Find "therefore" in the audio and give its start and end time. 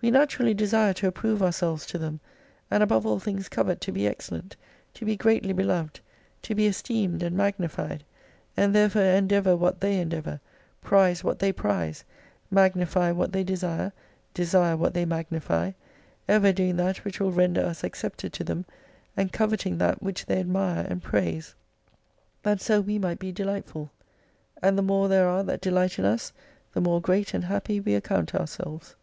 8.74-9.02